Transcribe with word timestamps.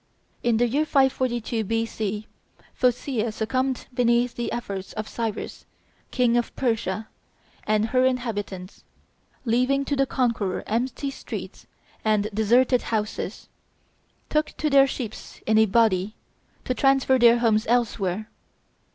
In 0.41 0.57
the 0.57 0.67
year 0.67 0.83
542 0.87 1.63
B.C., 1.63 2.25
Phocea 2.73 3.31
succumbed 3.31 3.85
beneath 3.93 4.33
the 4.33 4.51
efforts 4.51 4.93
of 4.93 5.07
Cyrus, 5.07 5.67
King 6.09 6.35
of 6.37 6.55
Persia, 6.55 7.07
and 7.65 7.85
her 7.89 8.03
inhabitants, 8.03 8.83
leaving 9.45 9.85
to 9.85 9.95
the 9.95 10.07
conqueror 10.07 10.63
empty 10.65 11.11
streets 11.11 11.67
and 12.03 12.31
deserted 12.33 12.81
houses, 12.81 13.47
took 14.27 14.47
to 14.57 14.71
their 14.71 14.87
ships 14.87 15.39
in 15.45 15.59
a 15.59 15.67
body, 15.67 16.15
to 16.65 16.73
transfer 16.73 17.19
their 17.19 17.37
homes 17.37 17.67
elsewhere. 17.67 18.27